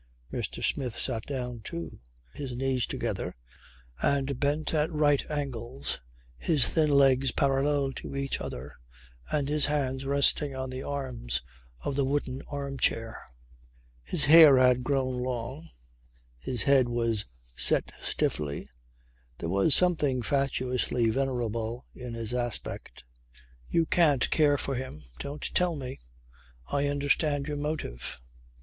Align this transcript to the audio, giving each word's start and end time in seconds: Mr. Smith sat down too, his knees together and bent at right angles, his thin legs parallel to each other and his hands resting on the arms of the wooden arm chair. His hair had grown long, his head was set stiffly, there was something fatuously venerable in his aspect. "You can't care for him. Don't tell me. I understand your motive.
Mr. 0.33 0.63
Smith 0.63 0.97
sat 0.97 1.27
down 1.27 1.59
too, 1.59 1.99
his 2.33 2.55
knees 2.55 2.87
together 2.87 3.35
and 4.01 4.39
bent 4.39 4.73
at 4.73 4.91
right 4.91 5.29
angles, 5.29 5.99
his 6.39 6.65
thin 6.67 6.89
legs 6.89 7.31
parallel 7.31 7.93
to 7.93 8.15
each 8.15 8.41
other 8.41 8.73
and 9.31 9.47
his 9.47 9.67
hands 9.67 10.03
resting 10.03 10.55
on 10.55 10.71
the 10.71 10.81
arms 10.81 11.43
of 11.81 11.95
the 11.95 12.03
wooden 12.03 12.41
arm 12.47 12.79
chair. 12.79 13.23
His 14.01 14.25
hair 14.25 14.57
had 14.57 14.83
grown 14.83 15.21
long, 15.21 15.69
his 16.39 16.63
head 16.63 16.89
was 16.89 17.23
set 17.55 17.91
stiffly, 18.01 18.67
there 19.37 19.49
was 19.49 19.75
something 19.75 20.23
fatuously 20.23 21.11
venerable 21.11 21.85
in 21.93 22.15
his 22.15 22.33
aspect. 22.33 23.03
"You 23.69 23.85
can't 23.85 24.31
care 24.31 24.57
for 24.57 24.73
him. 24.73 25.03
Don't 25.19 25.43
tell 25.53 25.75
me. 25.75 25.99
I 26.65 26.87
understand 26.87 27.45
your 27.47 27.57
motive. 27.57 28.17